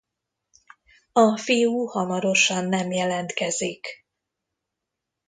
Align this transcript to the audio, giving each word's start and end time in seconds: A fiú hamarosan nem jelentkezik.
A 1.11 1.37
fiú 1.37 1.85
hamarosan 1.85 2.65
nem 2.67 2.91
jelentkezik. 2.91 3.87